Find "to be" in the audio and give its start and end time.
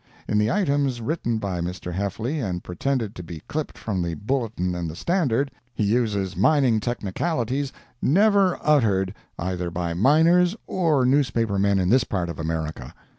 3.13-3.43